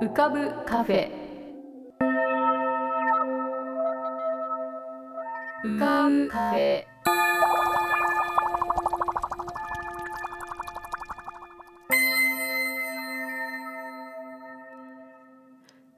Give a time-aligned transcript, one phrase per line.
[0.00, 1.08] 浮かぶカフェ。
[5.64, 6.84] 浮かぶカフェ。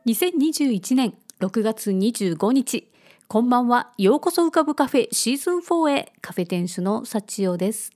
[0.07, 2.89] 2021年6月25日。
[3.29, 3.93] こんばんは。
[3.97, 6.13] ようこそ浮かぶカフェシーズン4へ。
[6.21, 7.96] カフェ店主の幸代です。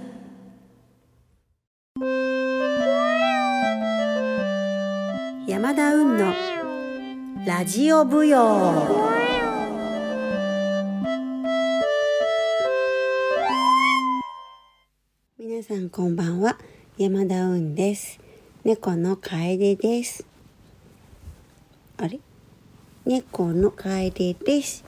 [5.47, 6.33] 山田運の
[7.45, 8.87] ラジオ舞踊。
[15.37, 16.57] 皆さんこんばんは。
[16.97, 18.19] 山田運です。
[18.63, 20.25] 猫の楓です。
[21.97, 22.19] あれ？
[23.05, 24.83] 猫の楓です。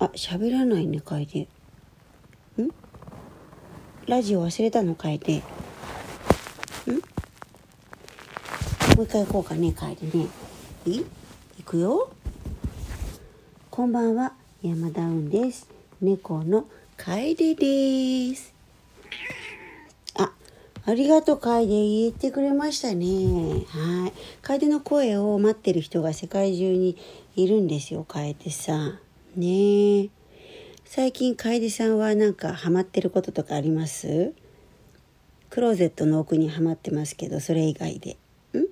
[0.00, 1.46] あ喋らないね楓。
[4.06, 5.40] ラジオ忘れたの楓ん？
[5.40, 5.42] も
[8.98, 10.26] う一回行こうかね楓ね。
[10.84, 11.06] いい？
[11.60, 12.10] 行くよ。
[13.70, 15.70] こんばんは山田運です。
[16.02, 16.66] 猫の
[16.98, 18.52] 楓です。
[20.18, 20.32] あ
[20.84, 21.66] ありがとう楓。
[21.66, 23.64] 言ってくれましたね。
[23.68, 24.12] はい。
[24.42, 26.98] 楓の声を待ってる人が世界中に
[27.36, 28.98] いるんですよ楓さん。
[29.34, 30.10] ねえ。
[30.96, 34.32] 最近楓さんはなんかハマってることとかあります？
[35.50, 38.16] クローゼットの奥にはまってますけどそれ以外で。
[38.56, 38.62] ん？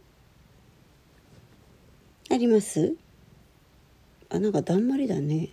[2.33, 2.95] あります？
[4.31, 5.49] あなんかだんまりだね。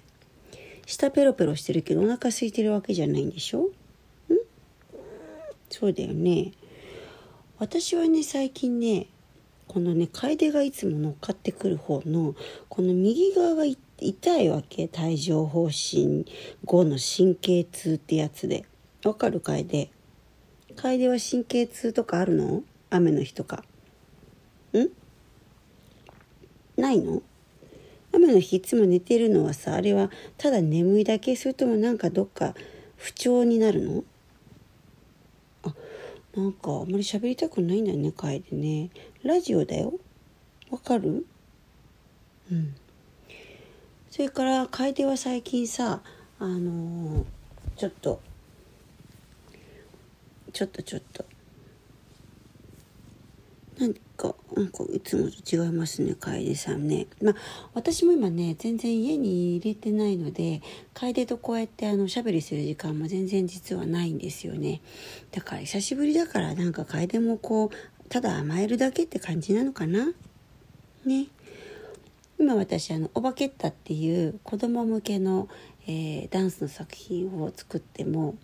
[0.85, 3.62] 舌ペロペロしてるけどお腹空いてるわけじゃないんでしょ？
[3.62, 3.69] ん？
[5.72, 6.51] そうだよね。
[7.57, 9.07] 私はね最近ね
[9.68, 12.36] このね楓がいつも乗っかってくる方の
[12.69, 13.66] この右側が
[14.02, 14.90] 痛いわけ？
[14.98, 16.26] 帯状疱疹
[16.66, 18.66] 後の神経痛ってやつで。
[19.04, 19.40] わかる？
[19.40, 19.90] 楓。
[20.76, 22.64] 楓は神経痛とかあるの？
[22.90, 23.64] 雨の日とか。
[24.74, 24.88] ん？
[26.80, 27.22] ないの？
[28.12, 31.36] 雨の日いつも寝てるのはさあれはただ眠いだけ？
[31.36, 32.56] それともなんかどっか
[32.98, 34.04] 不調になるの？
[35.64, 35.74] あ
[36.36, 38.90] なんかあんまり喋りたくないんだよね楓ね。
[39.24, 39.94] ラジオだよ。
[40.72, 41.26] わかる？
[42.52, 42.76] うん。
[44.19, 46.02] それから楓は最近さ
[46.40, 47.25] あのー、
[47.78, 48.19] ちょっと
[50.52, 51.24] ちょっとちょっと。
[53.80, 57.07] なんかなんかいつもと違いますね楓さんね。
[57.24, 57.35] まあ
[57.74, 60.62] 私も今ね全然家に入れてないので
[60.94, 64.81] 楓とこうやってあのしゃべりする時間も全然実はないんですよね。
[65.31, 70.12] だから久しぶりだからなんか楓もこうただ甘えるだけって感じなのかな？
[71.06, 71.28] ね。
[72.39, 75.50] 今私あの「オバケッタ」っていう子供向けの、
[75.88, 78.35] えー、ダンスの作品を作っても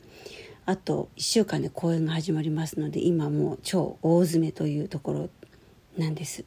[0.65, 5.29] あと1週間で公演が始まりますので今もう超大詰めというところ
[5.97, 6.43] なんです。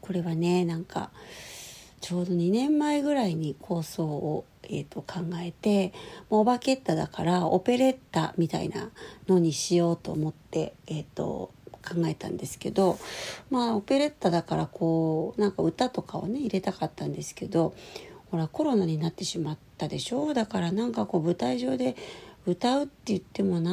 [0.00, 1.10] これはねなんか
[2.00, 5.94] ちょうど2年前ぐらいに構想を、えーと、考えて
[6.28, 8.90] もうオバケッタだからオペレッタみたいな
[9.26, 11.52] のにしようと思って、えーと
[11.84, 12.98] 考えたんですけど
[13.50, 17.74] まあオペレッタだからこうなんか歌とかをね入れたかったんですけど
[18.30, 20.34] ほらコロナになってしまったでしょ？
[20.34, 21.94] だからなんかこう舞台上で
[22.46, 23.70] 歌うって言ってもな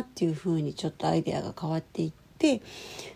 [0.00, 2.62] ーっていう風にちょっとアイデアが変わっていって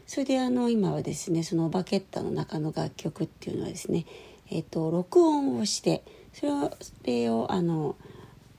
[0.07, 4.05] それであの今はですねそのバケッタの中の楽曲っていうのはですね
[4.51, 6.03] えっ、と録音をして
[6.33, 7.97] それをそれをあの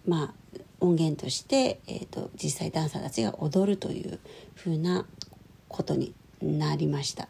[0.08, 0.34] まあ
[0.80, 4.20] 音源として、えーと実際ダンサーたちが踊るという
[4.56, 5.06] 風な
[5.76, 7.28] ことになりました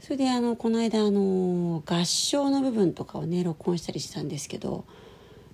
[0.00, 4.84] それであのこの間あの合唱の部分とかをね録音したりしたんですけど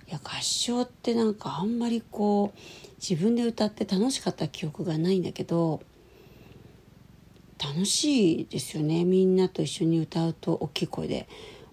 [0.07, 2.59] いや合唱ってなんかあんまりこう
[2.97, 5.81] 自分で歌って楽しかった記憶がないんだけど
[7.63, 11.27] 楽しいですよねみんなと一緒に歌うと大きい声で。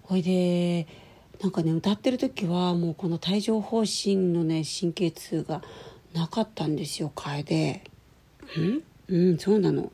[0.09, 0.87] ほいで
[1.39, 5.61] なんかね歌ってる時はもうこの帯状疱疹のね神経痛が
[6.13, 7.83] なかったんですよ楓。
[8.59, 8.88] ん？
[9.09, 9.91] うんそうなの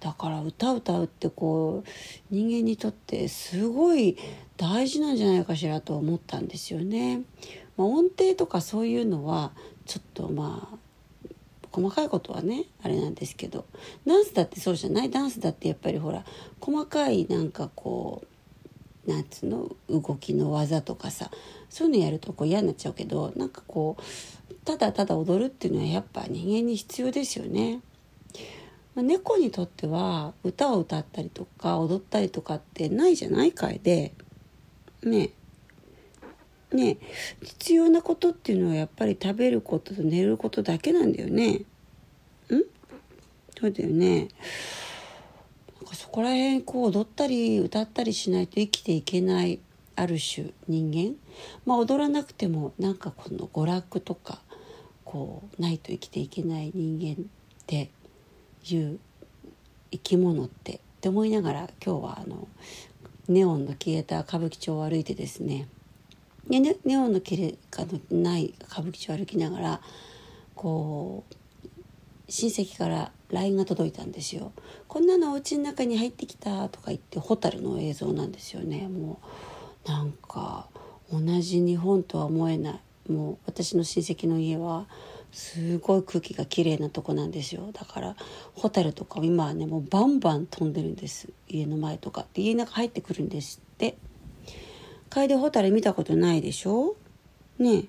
[0.00, 1.88] だから歌歌うってこう
[2.30, 4.16] 人間にとってすごい
[4.56, 7.22] 大事なんじゃないかしらと思ったんですよね。
[7.76, 9.52] まあ、音程とかそういうのは
[9.86, 10.78] ちょっとまあ
[11.72, 13.64] 細かいことはねあれなんですけど
[14.06, 15.10] ダンスだってそうじゃない？
[15.10, 16.24] ダンスだってやっぱりほら
[16.60, 18.22] 細かいなんかこ
[19.06, 19.76] うなんつうの？
[19.88, 21.30] 動きの技とかさ
[21.68, 27.80] そういうのやるとこう嫌になっちゃうけどなんかこうただただ踊るっていうのはやっぱ人間に必要ですよね。
[28.94, 34.12] まあ、猫にとっては歌を歌ったりとか踊ったりとかってないじゃないかいで
[35.02, 35.30] ね
[36.72, 36.98] ね
[37.42, 41.62] 必要なことっていうのはやっぱり食べることと寝ることだけなんだよね
[42.48, 42.56] う。
[42.56, 42.64] ん？
[43.58, 44.28] そうだよね。
[45.80, 49.60] なんかそこら辺こう踊ったり歌ったりしないと生きていけない
[49.96, 51.16] ある種人間
[51.66, 54.40] まあ踊らなくてもなんかこの娯楽とか
[55.04, 57.26] こうないと生きていけない人間っ
[57.66, 57.90] て
[58.68, 58.98] いう
[59.90, 62.46] 生き物ってって思いながら今日はあの
[63.28, 65.68] ネオンの消えた歌舞伎町を歩いてですね。
[66.48, 69.80] でねネオンの切れがない歌舞伎町を歩きながら
[70.54, 71.34] こう
[72.28, 74.52] 親戚から LINE が届いたんですよ
[74.88, 78.88] 「こんなのお家の中に入ってきた」とか言ってホタルの映像なんですよね。
[78.88, 79.20] も
[79.86, 80.68] うなんか
[81.12, 82.80] 同じ日本とは思えない。
[83.10, 84.86] もう私の親戚の家は
[85.32, 87.70] すごい空気が綺麗なとこなんですよ。
[87.72, 88.16] だから
[88.54, 91.28] ホタルとか今はねもうバンバン飛んでるんです。
[91.48, 92.26] 家の前とか。
[92.34, 93.96] で家の中入ってくるんですって。
[95.08, 96.96] 楓ホタル見たことないでしょ？
[97.58, 97.84] ね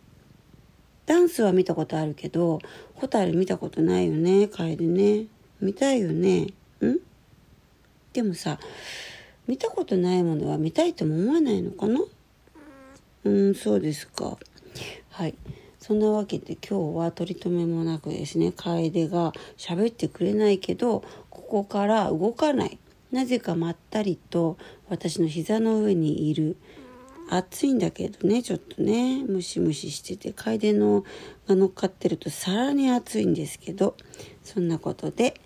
[1.06, 2.60] ダンスは見たことあるけど
[2.96, 4.48] ホタル見たことないよね？
[4.48, 5.26] 楓ね。
[5.60, 6.42] 見たいよね？
[6.42, 7.00] ん？
[8.14, 8.60] でもさ
[9.48, 12.00] 見たことないものは見たいとも思わないのかな？
[13.24, 14.38] うんそうですか。
[15.10, 15.36] はい。
[15.92, 22.80] そんなわけで今日は取り留めもなくですね楓が喋ってくれないけどここから動かない。
[23.12, 24.58] なぜかまったりと
[24.88, 26.56] 私の膝の上にいる。
[27.30, 31.04] 暑いんだけどねちょっとねムシムシしてて楓の
[31.46, 33.98] が乗っかってるとさらに暑いんですけど
[34.46, 35.42] そんなことで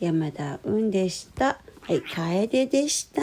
[0.00, 1.60] 山田運でした。
[1.82, 3.22] はい楓でした。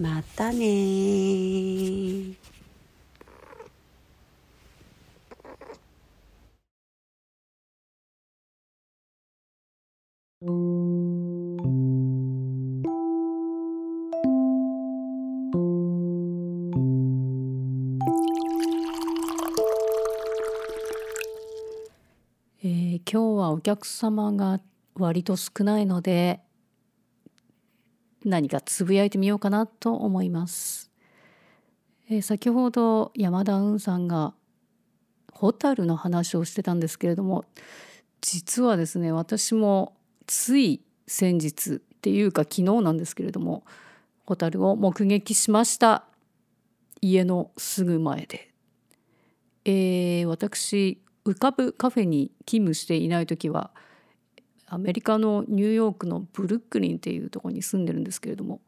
[0.00, 2.45] またね
[10.46, 24.60] えー今日はお客様が
[24.94, 26.40] 割と少ないので
[28.24, 30.92] 何かつぶやいてみようかなと思います。
[32.08, 34.32] えー先ほど山田雲さんが
[35.32, 37.44] ホタルの話をしてたんですけれども
[38.20, 39.95] 実はですね私も
[40.26, 43.64] つい先日っていうか昨日なんですけれども
[44.24, 46.04] ホタルを目撃しました
[47.00, 48.50] 家のすぐ前で。
[49.64, 53.72] えー私浮かぶカフェに勤務していない時は
[54.66, 58.60] アメリカのニューヨークのブルックリンっていうとこに住んでるんですけれども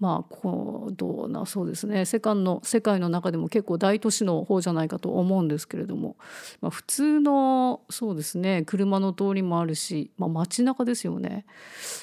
[0.00, 2.04] まあこうどうなそうですね。
[2.04, 6.16] 世界の世界の中でも結構大都市の方じゃないかと思うんですけれども、
[6.60, 8.62] まあ、普通のそうですね。
[8.64, 11.46] 車の通りもあるし、まあ、街中ですよね。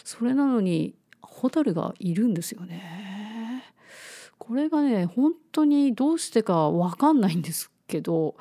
[0.03, 3.63] それなのにホタルがいるんですよね。
[4.37, 8.35] これがね本当にどうしてか分かんないんですけど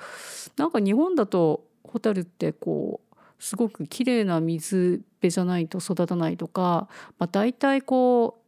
[0.56, 6.88] なんか日本だとホタルってこうすごく綺麗な水辺じゃないと育たないとか、
[7.18, 8.43] まあ、大体こう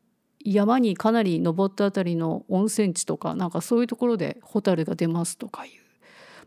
[0.55, 5.73] 山にかなり登ったあたりの温泉地とかなんかそういうところでホタルが出ますとかいう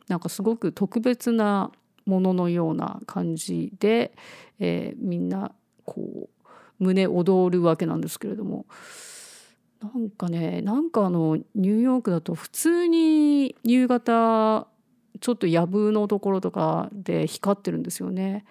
[0.08, 1.72] なんかすごく特別な
[2.06, 4.14] もののような感じで、
[4.60, 5.52] えーみんな
[5.86, 6.30] こ
[6.80, 8.66] う胸躍るわけなんですけれども
[9.82, 14.68] なんかねなんかあのニューヨークだと普通に夕方
[15.20, 18.46] ちょっとやぶのところとかで光ってるんですよね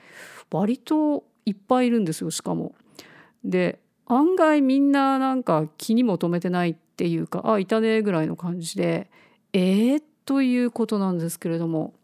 [0.50, 2.74] 割といっぱいいるんですよしかも。
[3.44, 9.10] で案外みんななんか気にも留めてないっていうかあいたねぐらいの感じで
[9.52, 11.94] えー、ということなんですけれども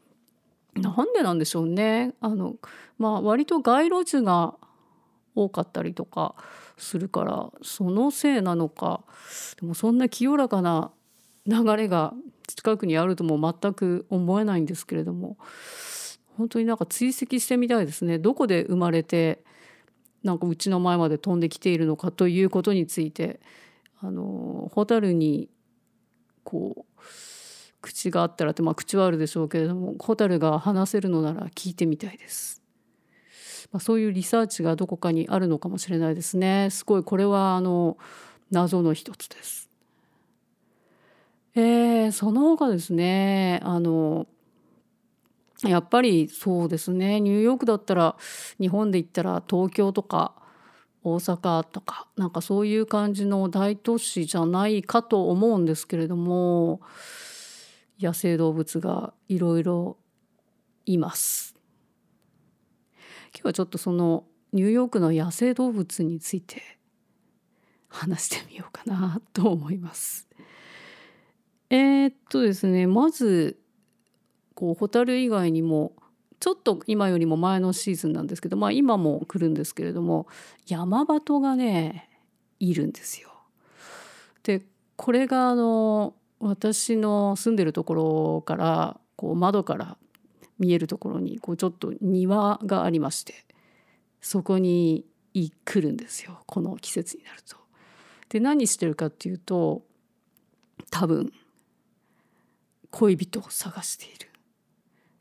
[0.75, 2.14] なんでなんでしょうね。
[2.20, 2.56] あの
[2.99, 4.54] まあ割と街路樹が
[5.34, 6.34] 多かったりとか
[6.76, 9.02] するからそのせいなのか
[9.61, 10.90] でもそんな清らかな
[11.46, 12.14] 流れが
[12.46, 15.37] 近くにあるとも全く思えないんですけれども
[16.37, 18.18] 本当になんか追跡してみたいですね。
[18.18, 19.44] どこで生まれて
[20.25, 23.40] なんかうちの前まで飛んできているのかということについて
[24.00, 25.49] あのホタルに
[26.43, 27.02] こう
[27.81, 32.62] 口があったらってまあ口はあるでしょうけれどもホタルが話せるのなら聞いてみたいです。
[33.73, 36.69] まあ、そういうリサーチがどこかにあるのかもしれないですね。
[36.71, 37.99] すごいこれはあの
[38.50, 39.69] 謎の一つです。
[41.57, 44.26] えーその他ですねあの
[45.68, 48.16] やっぱりそうですねニューヨークだったら
[48.61, 50.35] 日本で言ったら東京とか
[51.02, 56.80] 大阪とかなんかそういう感じの大都市じゃないかと思うんですけれども
[58.00, 59.99] 野生動物がいろいろ
[60.87, 61.54] います。
[63.33, 66.62] 今日はちょっとそのニューヨークの野生動物について
[67.88, 70.28] 話してみようかなと思います。
[71.71, 73.59] えー、っとですねまず
[74.54, 75.92] こうホタル以外にも
[76.40, 80.26] ちょっと今よりも前のシーズンなんですけどまあ今も来るんですけれども
[80.66, 82.08] 山鳩がね
[82.61, 83.30] いるんですよ。
[84.42, 84.62] で
[84.96, 89.96] これがあの私の住んでるところからこう窓から
[90.58, 93.34] 見えるところにこうちょっと庭がありまして
[94.20, 97.56] そこに来るんですよこの季節になると。
[98.28, 99.82] で何してるかっていうと
[100.90, 101.32] 多分
[102.90, 104.34] 恋人を探している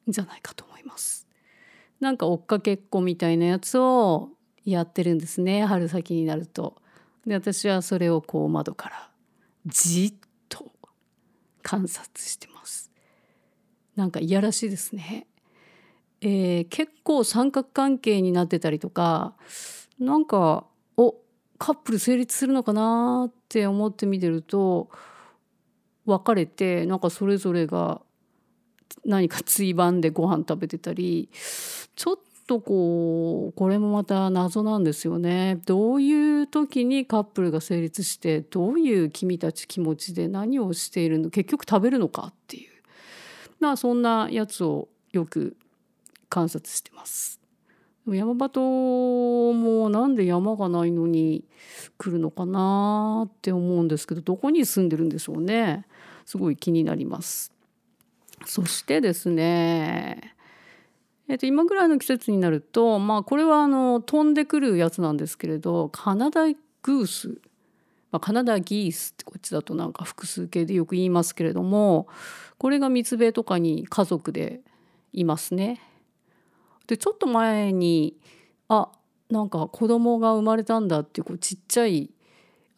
[0.07, 1.27] じゃないかと思います。
[1.99, 4.29] なんか追っかけっこみたいなやつを
[4.65, 6.81] やってるんですね春先になると。
[7.25, 9.09] で私はそれをこう窓から
[9.65, 10.13] じっ
[10.49, 10.71] と
[11.61, 12.91] 観察してます。
[13.95, 15.27] なんかいやらしいですね。
[16.21, 19.35] えー結構三角関係になってたりとか
[19.99, 21.15] なんかお
[21.57, 24.89] カップル成立するのかなって思って見てると
[26.05, 28.01] 別れてなんかそれぞれが
[29.05, 31.29] 何かついばんでご飯食べてたり
[31.95, 32.15] ちょっ
[32.47, 35.61] とこうこれもまた謎なんですよね。
[35.65, 42.71] どういう時にカップルが成立してどういう君たち気持ちで何をしているの結局食べるのかっていう
[43.59, 45.55] まあそんなやつをよく
[46.29, 47.39] 観察してます。
[48.05, 48.59] でも山鳩
[49.53, 51.45] もなんで山がないのに
[51.97, 55.85] 来るのかなって思うんですけどどこに住んでるんでしょうね
[56.25, 57.53] すごい気になります。
[58.45, 60.35] そしてですね
[61.29, 67.29] えっと、今ぐらいの季節になるとまあこれはあの飛んでくるやつなんですけれどカナダグース、
[68.11, 72.07] まあ、カナダギースってこっちだとなんか複数形でよく言いますけれども
[72.57, 74.61] これが三つ辺とかに家族で
[75.13, 75.81] いますね。
[76.87, 78.17] でちょっと前に
[78.67, 78.89] あ
[79.29, 82.11] なんか子供が生まれたんだっていうこうちっちゃい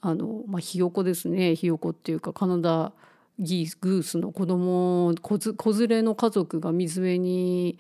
[0.02, 2.94] あの、まあ、ひよこですねひよこっていうかカナダ
[3.40, 7.78] ギースグースの子供子子連れの家族が水辺に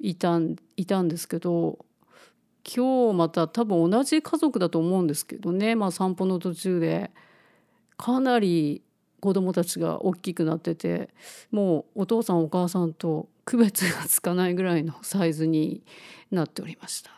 [0.00, 1.84] いたんいたんですけど
[2.64, 7.10] 今日また多分同じ家族だと思うんですけどね、まあ、散歩の途中で
[7.96, 8.82] かなり
[9.20, 11.10] 子供たちが大きくなってて
[11.50, 15.82] もうお父さんお母さんと区別がつかないぐらいのサイズに
[16.30, 17.10] なっておりました。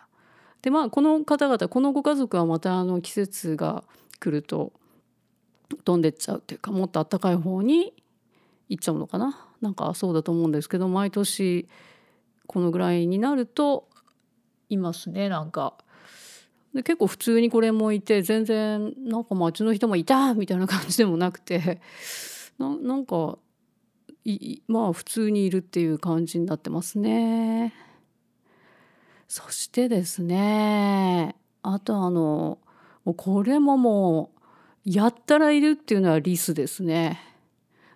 [0.62, 3.84] でまあこの方々このご家族はまたあの季節が
[4.20, 4.72] 来ると
[5.76, 7.92] 飛んでっちゃうっていうかもっと暖かい方に
[8.68, 9.48] 行っちゃうのかな？
[9.60, 11.68] なんかそうだと思うんですけど毎年
[12.46, 13.88] このぐらいになると
[14.68, 15.74] いますねなんか。
[16.74, 21.82] で結構普通にこれもいて全然なんか街の人もいたみたいな感じでもなくて
[22.58, 23.36] ななんか
[24.24, 27.74] いまあ普通にいるっていう感じになってますね。
[29.28, 32.58] そしてですねあとあの
[33.04, 34.41] もうこれももう
[34.84, 37.20] やったらいるっていうのはリスですね。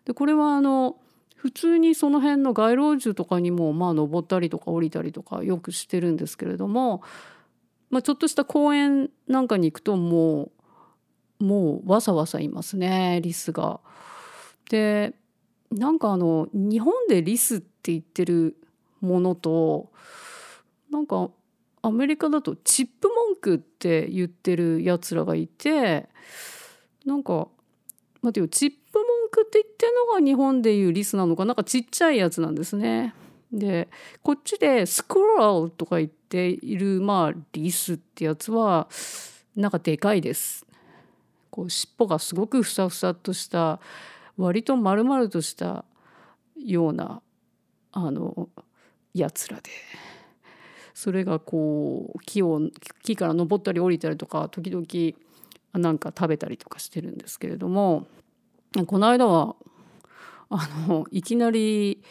[0.05, 0.97] でこれはあの
[1.35, 7.03] 普通にその辺の街路樹とかにもまあ登ったりとか降りたりとかよくしてるんですけれども、
[7.91, 10.51] まあ、ちょっとした公園なんかに行くとも
[11.41, 13.81] うもうわさわさいますねリスが。
[14.71, 15.15] で
[15.71, 18.57] なんかあの日本でリスって言ってる
[19.01, 19.91] ものと
[20.91, 21.31] なんか
[21.83, 26.09] アメリカだとチップモンクって言ってるやつらがいて
[27.07, 27.49] なんか
[28.21, 31.45] 待てよチップモンクって言ってるのが日本でいうリスなのか？
[31.45, 33.15] なんかちっちゃいやつなんですね。
[33.53, 33.89] で
[34.23, 38.89] こっちでスクロールとか言っているまあリスってやつは
[39.55, 40.67] なんかでかいです。
[41.51, 43.81] こう尻尾がすごくふさふさとした
[44.37, 45.85] 割と丸々とした
[46.59, 47.23] ような
[47.93, 48.49] あの
[49.15, 49.71] やつらで
[50.93, 52.61] それがこう木を
[53.05, 54.85] 木から登ったり降りたりとか時々
[55.79, 58.07] なんか食べたりとかしてるんですけれども
[58.87, 59.57] この間は
[60.51, 62.03] あのいきなり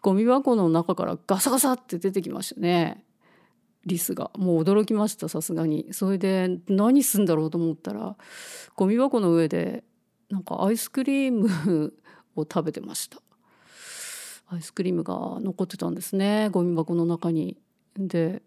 [0.00, 3.04] ゴミ箱の中からガサガサって出てきましたね。
[3.84, 4.30] リスが。
[4.36, 5.88] もう驚きましたさすがに。
[5.92, 8.16] それで何すんだろうと思ったら
[8.76, 9.84] ゴミ箱の上で
[10.30, 11.94] なんかアイスクリーム
[12.36, 13.20] を食べてました。
[14.50, 17.56] アイスクリームが残ってたんですねゴミ箱の中に。
[17.96, 18.42] で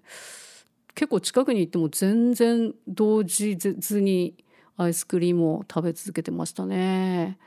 [0.95, 4.40] 結構近くに行っても全然動じずに
[4.77, 7.37] アイスクリームを食べ続けてましたね。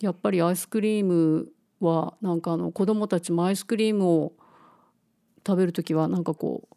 [0.00, 1.48] やっぱりアイスクリーム
[1.80, 4.32] はなんかあの子供たちもアイスクリームを
[5.46, 6.76] 食べる時はなんかこう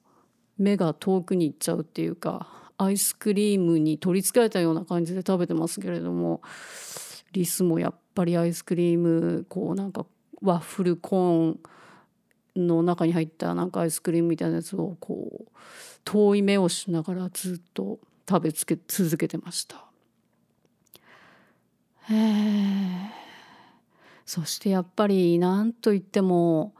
[0.62, 6.42] 目が遠くに行っちゃうっていうかアイスクリームに取りつかれたような感じで食べてますけれども
[7.32, 10.06] リスもやっぱりアイスクリームこうなんか
[10.42, 11.58] ワッフルコー
[12.60, 15.52] ンの中に入ったなんかアイスクリームみたいなやつをこう
[16.04, 19.86] 遠い目をしながらずっと食べつけ続けてました。
[22.10, 23.18] へえ
[24.26, 26.74] そしてやっぱり何と言っても、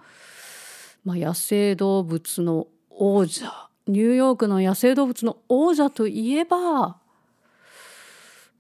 [1.06, 6.98] まあ、野生動物の王者ニューヨークの野生動物の王者といえば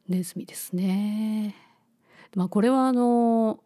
[0.08, 1.54] ネズミですね。
[2.34, 3.60] まあ、これはあの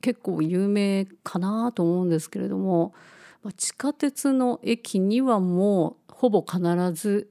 [0.00, 2.94] 結構有名かなと思うんですけれども、
[3.42, 6.60] まあ、地下鉄の駅にはもうほぼ必
[6.92, 7.28] ず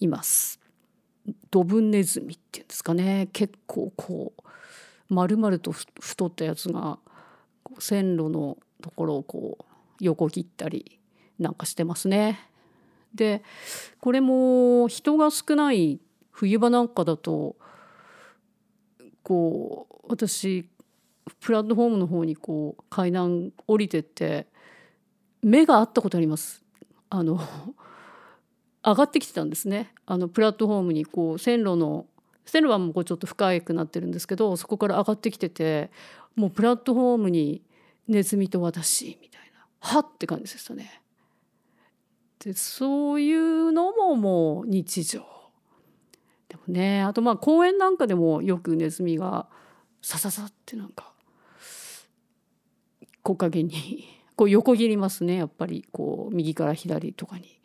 [0.00, 0.60] います。
[1.50, 4.42] ドブネズミっていうんですかね結構こう
[5.08, 6.98] 丸々と太ったやつが
[7.78, 9.64] 線路のところをこう
[10.00, 11.00] 横切ったり
[11.38, 12.40] なんかしてますね。
[13.14, 13.42] で
[14.00, 16.00] これも人が少ない
[16.30, 17.56] 冬場なんかだと
[19.22, 20.68] こう私
[21.40, 24.46] プラットフォームの方にこう階段降りてって
[25.42, 26.62] 目があったことあります。
[27.08, 27.40] あの
[28.86, 32.06] 上がってきてたんですねあのプラットフォームにこう線路の
[32.44, 35.90] 線路はもうちょっと深くなってるんですけどそこから上がってきてて
[36.36, 37.62] もうプラットフォームに
[38.06, 41.02] ネズミと私みたいなはって感じでしたね。
[42.38, 45.20] でそういうのももう日常
[46.48, 49.48] でもねあとまあ公園なんかでもよくネズミが
[50.00, 51.12] さささってなんか
[53.24, 54.04] 木陰に
[54.36, 57.55] こう横切りますねやっぱりこう右から左とかに。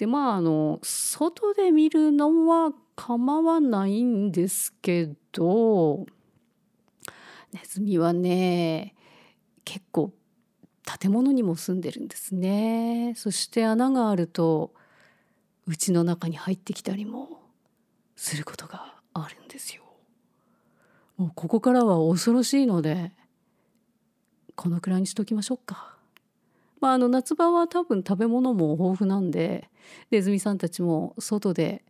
[0.00, 6.06] でまああの外で見るのは構わないんですけど
[7.52, 8.94] ネズミはね
[9.62, 10.14] 結構
[10.98, 14.72] 建物にも住んでるんですねそして穴があると
[15.66, 17.42] 家の中に入ってきたりも
[18.16, 19.82] することがあるんですよ。
[21.18, 23.12] もうここからは恐ろしいので
[24.54, 25.99] このくらいにしときましょうか。
[26.80, 29.68] まあ、あの夏場は多分食べ物も豊富なんで
[30.10, 31.84] ネズミさんたちも外で、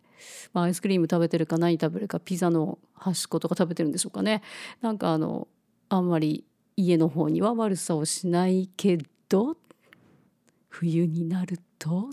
[0.53, 4.43] まあ、アイスクリーム食べてるか何食べるかピザの端っことか食べてるんでしょうかね。
[4.81, 5.49] なんかあの
[5.89, 6.45] あんまり
[6.77, 8.99] 家の方には悪さをしないけ
[9.29, 9.57] ど
[10.69, 12.11] 冬になると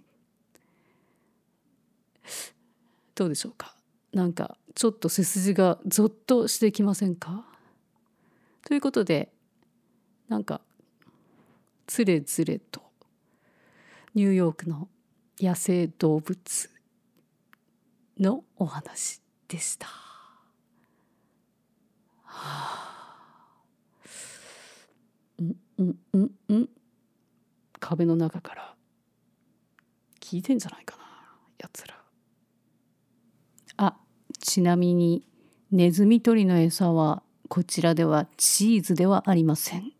[3.15, 3.75] どうでしょうか。
[4.13, 7.45] なんかちょっと背筋がゾッとしてきませんか？
[8.65, 9.31] ということで
[10.29, 10.61] なんか
[11.87, 12.81] つれづれと
[14.13, 14.87] ニューヨークの
[15.39, 16.69] 野生動物
[18.19, 19.87] のお話でした。
[22.23, 23.57] はあ、
[25.39, 26.69] うんうんうんうん
[27.79, 28.75] 壁の中から
[30.19, 31.03] 聞いてんじゃないかな
[31.59, 31.95] やつら。
[33.77, 33.95] あ
[34.39, 35.23] ちなみに
[35.71, 39.96] ネズミ捕りの餌はこちらではチーズではありません。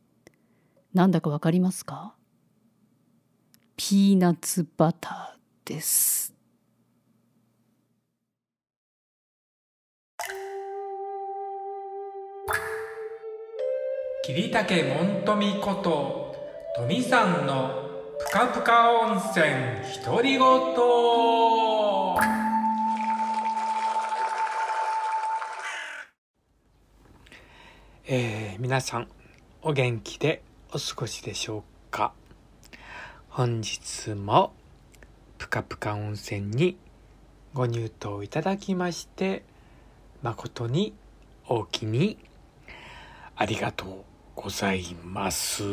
[0.97, 2.15] なんだかわかりますか？
[3.75, 6.33] ピーナッツバターです。
[14.25, 16.35] 桐竹門富こと
[16.75, 19.45] 富さんのぷかぷか温泉
[20.03, 20.39] 独り言
[28.09, 29.07] えー、皆さん
[29.61, 30.41] お元気で
[30.73, 32.11] お過ごしでしょうか？
[33.29, 34.51] 本日も
[35.37, 36.75] ぷかぷか温泉に
[37.53, 39.45] ご入湯いただきまして
[40.21, 40.93] 誠に
[41.47, 42.17] おおきに
[43.37, 43.89] ありがとう
[44.35, 45.63] ございます。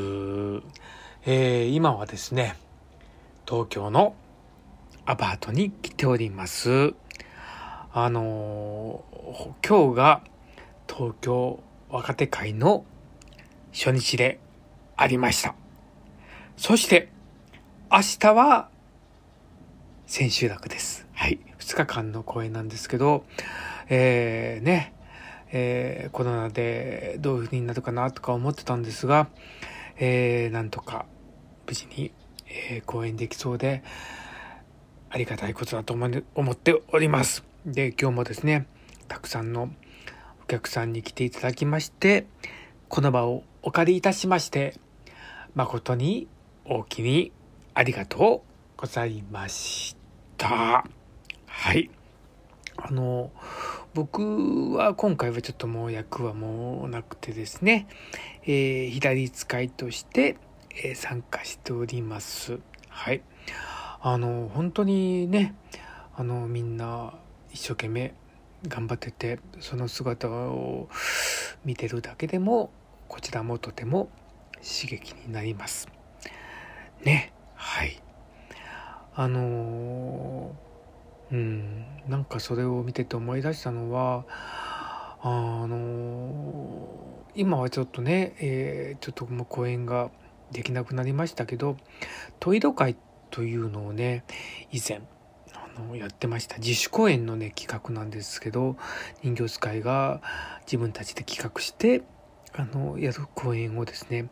[1.27, 2.55] えー、今はですね、
[3.49, 4.15] 東京の
[5.07, 6.95] アパートに来ております。
[7.93, 10.23] あのー今日が
[10.89, 11.59] 東京
[11.91, 12.85] 若手会の
[13.73, 14.39] 初日で
[14.97, 15.55] ありました。
[16.57, 17.09] そして、
[17.91, 18.69] 明日は
[20.07, 21.07] 千秋楽です。
[21.13, 21.39] はい。
[21.59, 23.25] 2日間の公演なんですけど、
[23.89, 24.95] えー、ね、
[25.53, 29.29] えーコロナでどういう風になるかなとか思ってたんですが、
[29.99, 31.07] えーなんとか
[31.67, 32.13] 無事に、
[32.47, 33.83] えー公演できそうで
[35.11, 37.45] ありがたいことだと思っております。
[37.65, 38.67] で今日もですね
[39.09, 39.71] たくさんの
[40.43, 42.27] お客さんに来ていただきまして
[42.89, 44.75] この場をお借りいたしまして
[45.55, 46.27] 誠に
[46.65, 47.31] 大きに
[47.75, 48.43] ありがと
[48.77, 49.95] うございまし
[50.37, 50.85] た。
[51.47, 51.91] はい。
[52.77, 53.31] あの
[53.95, 57.87] 僕は今回はちょっともう役はもうなくてですね、
[58.43, 60.39] えー左使いとして、
[60.71, 62.59] えー参加しております。
[62.89, 63.23] はい。
[64.01, 65.55] あの、本当にね、
[66.17, 67.15] あの、みんな
[67.53, 68.13] 一生懸命
[68.67, 70.89] 頑張ってて、その姿を
[71.65, 72.71] 見てるだけでも、
[73.07, 74.09] こちらもとても
[74.65, 75.89] 刺激になります。
[77.05, 77.33] ね。
[77.55, 78.01] はい。
[79.15, 80.55] あの
[81.31, 84.25] うん、なんかそれを見てて思い出したのは、
[85.21, 90.11] あの今はちょっとね、えーちょっともう公演が
[90.53, 91.77] できなくなりましたけど
[92.41, 92.97] トイロ会
[93.31, 94.25] というのをね
[94.71, 95.01] 以前
[95.53, 98.77] あのやってました自主公演のね企画なんですけど
[99.23, 100.21] 人形使いが
[100.67, 102.03] 自分たちで企画して
[102.57, 104.29] あのやる公演をですね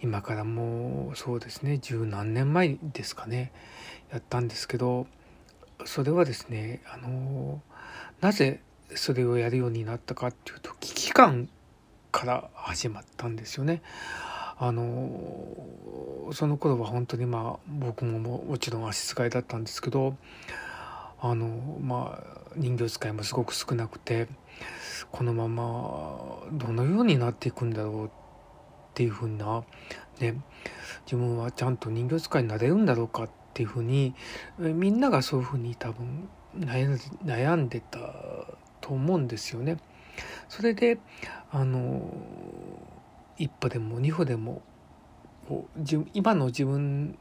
[0.00, 3.52] 今からもうそうですね十何年前ですかね
[4.10, 5.06] やったんですけど
[5.84, 7.60] それはですねあの
[8.20, 8.60] なぜ
[8.94, 11.48] それをやるようになったかっていうと危機感
[12.10, 13.82] から始まったんですよね。
[14.62, 15.56] あの
[16.32, 20.16] その頃は本当にまあ僕ももちろん足使いだったんですけど
[21.20, 24.28] あのまあ人形使いもすごく少なくて
[25.10, 28.10] このままどのようになっていくんだろうっ
[28.94, 29.64] ていうふうな
[30.20, 30.36] ね
[31.04, 34.14] 自分はちゃんと人形使いになれるんだろうかっていうふうに
[34.58, 37.98] みんながそういうふうに多分悩んでた
[38.80, 39.78] と思うんですよね。
[40.48, 40.98] それで
[41.50, 42.12] あの
[43.38, 44.62] 一歩でも二歩でも
[45.48, 45.80] こう
[46.12, 47.18] 今の自分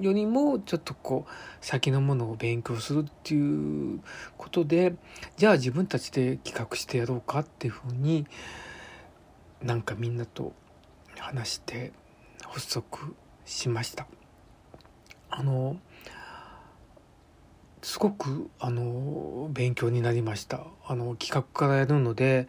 [0.00, 4.00] よりもちょっとこう先のものを勉強するっていう
[4.36, 4.94] ことで
[5.36, 8.26] じゃあ自分たちで企画してやろうかっていうふうに
[9.62, 10.52] なんかみんなと
[11.18, 11.92] 話して
[12.42, 14.06] 発足しました。
[15.30, 15.76] あの
[17.82, 22.46] すごくあの勉強になりましたあの企画からやるので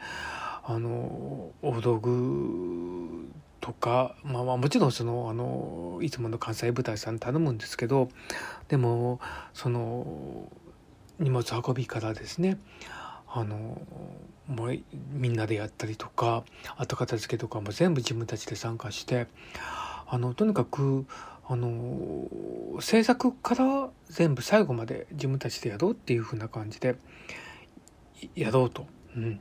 [0.63, 3.29] あの大道具
[3.63, 8.09] とか、まあ、まあもちろんそのあのいつもの関西舞台さん頼むんですけど
[8.67, 9.21] でも
[9.53, 10.51] その
[11.17, 12.59] 荷物運びからですね
[13.25, 13.81] あの
[14.49, 14.79] もう
[15.13, 16.43] みんなでやったりとか
[16.75, 19.27] 後片付けとかも全部自分たちで参加して
[20.07, 21.05] あのとにかく
[21.47, 22.27] あの
[22.81, 26.97] 制作から全部最後まで自分たちでやろうっていう風な感じで
[28.35, 29.39] やろうと、うん、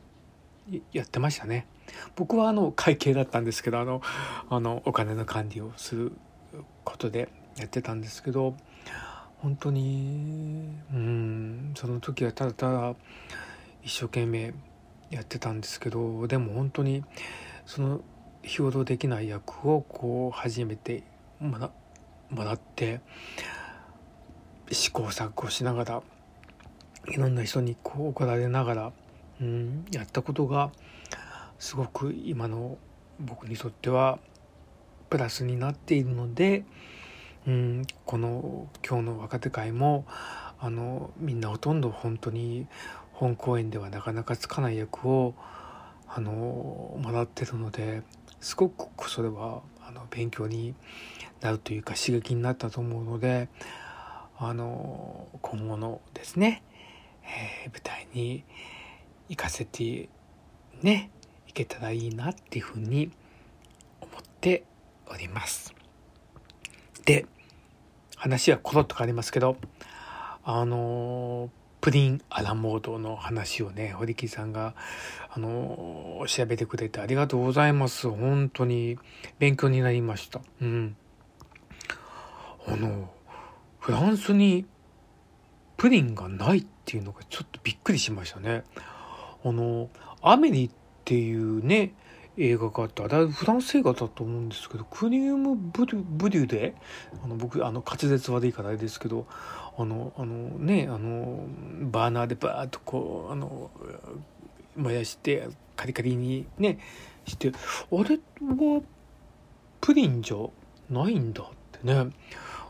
[0.92, 1.66] やってましたね。
[2.16, 4.02] 僕はあの会計だったんですけどあの
[4.50, 6.12] あのお金の管理をする
[6.84, 8.54] ことでやってたんですけど
[9.38, 12.94] 本当にうんその時はただただ
[13.82, 14.54] 一生懸命
[15.10, 17.04] やってたんですけどでも本当に
[17.66, 18.00] その
[18.42, 21.02] 日ほどできない役をこう初めて
[21.40, 21.70] もら
[22.30, 23.00] もらって
[24.70, 26.02] 試行錯誤しながら
[27.08, 28.92] いろんな人にこう怒られながら、
[29.40, 30.70] うん、やったことが
[31.62, 32.76] すごく今の
[33.20, 34.18] 僕にとっては
[35.10, 36.64] プラスになっているので、
[37.46, 40.04] うん、この今日の若手会も
[40.58, 42.66] あのみんなほとんど本当に
[43.12, 45.36] 本公演ではなかなかつかない役を
[46.08, 46.32] あの
[47.00, 48.02] もらってるので
[48.40, 50.74] すごくそれはあの勉強に
[51.42, 53.48] なるというか刺激になったと思うので
[54.36, 56.64] あの今後のですね、
[57.22, 58.42] えー舞台に
[59.28, 60.08] 行かせて
[60.82, 61.12] ね
[61.52, 63.10] いけたらいいなっていうふうに
[64.00, 64.64] 思って
[65.06, 65.74] おります。
[67.04, 67.26] で
[68.16, 69.58] 話はコロッと変わりますけど
[70.44, 71.50] あの
[71.82, 74.74] プリンアラモードの話をね堀木さんが
[75.28, 78.08] あの調べてくれてありがとうございます。
[78.08, 78.98] 本当に
[79.38, 80.40] 勉強になりました。
[80.62, 80.96] うん。
[82.66, 83.10] あの
[83.78, 84.64] フランスに
[85.76, 88.64] プリンがないっていうのがちょっとびっくりしましたね。
[89.44, 89.90] あの
[90.22, 90.70] アメリ
[91.02, 91.94] っていうね
[92.38, 96.74] 映画があってあれフランス映画だと思うんですけどクリームブリュブリュで
[97.22, 99.26] あの僕あの滑舌悪いからあれですけど
[99.76, 101.44] あのあのねあの
[101.82, 103.70] バーナーでバーッとこうあの
[104.76, 106.78] 燃やしてカリカリにね
[107.26, 108.82] してあれは
[109.80, 110.36] プリンじゃ
[110.88, 112.12] ないんだってね。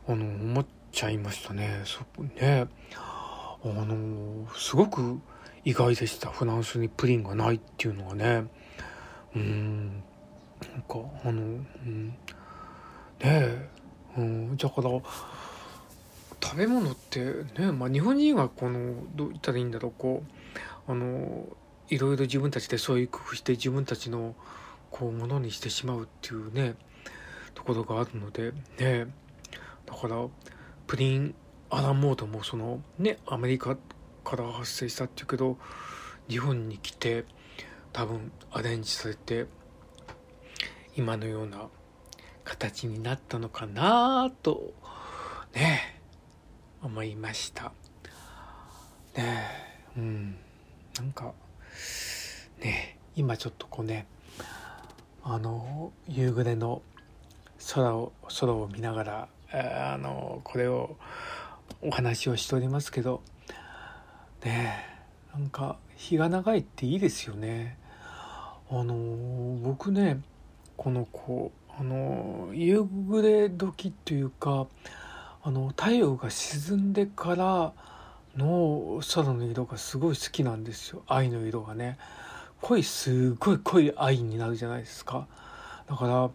[0.08, 1.82] あの思っちゃいましたね。
[1.84, 2.66] そね。
[2.94, 5.20] あのすごく
[5.64, 6.30] 意外でした。
[6.30, 8.44] フランスにプリンがないっていうのがね。
[9.34, 10.02] うん。
[10.72, 11.34] なんかあの、う
[11.88, 12.14] ん、ね
[13.22, 13.68] え、
[14.16, 14.90] うん、だから
[16.42, 17.20] 食べ物って
[17.58, 19.92] ね、まあ、日本人はこのどう言ったらいいんだろう。
[19.96, 20.22] こ
[20.88, 21.46] うあの
[21.88, 24.34] いろいろ自分たちでそういう工夫して自分たちの
[24.90, 26.74] こうものにしてしまうっていうね
[27.54, 29.06] ところがあるのでね
[29.86, 30.26] だから
[30.86, 31.34] プリン
[31.70, 33.76] アランモードもそのねアメリカ
[34.24, 35.56] から発生したっていうけど
[36.28, 37.24] 日本に来て
[37.92, 39.46] 多分アレンジされて
[40.96, 41.68] 今のような
[42.44, 44.72] 形になったのかなと
[45.54, 46.00] ね
[46.82, 47.72] 思いました。
[49.16, 49.44] ね
[49.96, 50.36] うん。
[50.96, 51.32] なんか
[52.60, 54.06] ね今ちょっとこうね
[55.22, 56.82] あの夕暮れの
[57.74, 60.96] 空を空を見ながらあのこれを
[61.80, 63.22] お話をしておりますけど
[64.44, 64.84] ね
[65.32, 67.78] なんか日が長いっていいですよね。
[68.70, 68.94] あの
[69.62, 70.20] 僕ね
[70.76, 74.66] このこうあの夕暮れ時っていうか
[75.42, 77.72] あの太陽が沈んでから
[78.36, 81.02] の空の色がすごい好きなんですよ。
[81.06, 81.98] 愛の色がね。
[82.60, 85.26] 濃いすごい濃い愛になるじゃないですか。
[85.88, 86.30] だから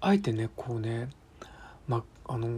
[0.00, 1.08] あえてねこうね
[1.88, 2.48] まあの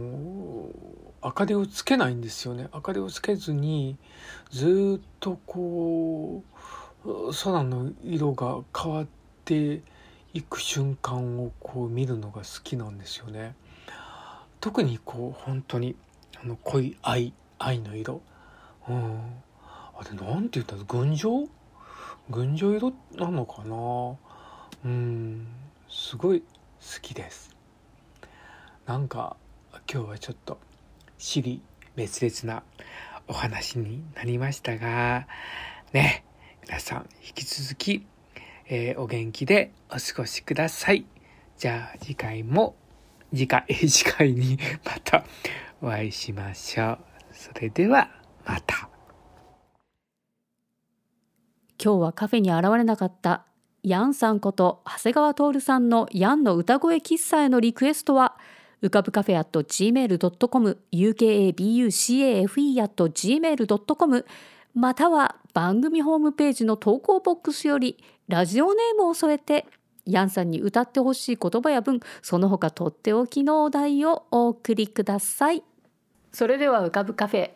[1.23, 2.69] 明かりをつけないんですよね。
[2.73, 3.97] 明かりをつけずに
[4.49, 6.43] ずっとこ
[7.05, 9.07] う空の色が変わっ
[9.43, 9.81] て
[10.33, 13.55] いく瞬間をこう見るのが好きなんですよね。
[14.59, 15.95] 特にこう本当に
[16.41, 18.21] あの濃い愛愛の色。
[18.87, 19.21] うん。
[19.63, 21.47] あれなんて言ったら群青？
[22.29, 24.15] 群青色なのかな？
[24.85, 25.47] うん。
[25.89, 26.45] すごい好
[27.01, 27.55] きです。
[28.85, 29.35] なんか
[29.89, 30.57] 今日はちょっと
[31.17, 31.61] 尻
[31.95, 32.63] 滅裂な
[33.25, 35.27] お話になりましたが
[35.93, 36.25] ね
[36.65, 38.05] 皆さん引き続き、
[38.67, 41.05] えー、お元気でお過ごしください。
[41.57, 42.75] じゃあ次回も
[43.31, 45.23] 次回 次回にまた
[45.81, 46.99] お会いしましょう。
[47.31, 48.11] それでは
[48.45, 48.89] また。
[51.81, 53.45] 今日はカフェに現れなかった
[53.83, 58.37] ヤンさんこと長谷川徹さんのヤンの歌声喫茶へのリクエストは
[58.81, 64.25] 浮かぶカフェ at gmail.com ukabucafe at gmail.com
[64.75, 69.65] または番組ホームページの投稿ボックスよりラジオネームを添えて
[70.05, 75.63] ヤンさんに歌ってほしい言葉や文その他とっておきのお題をお送りください。
[76.31, 77.51] それでは浮かぶカフェ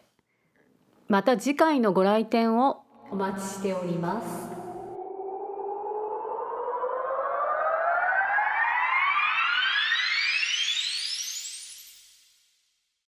[1.08, 4.61] また次回のご来店をお待ちしております。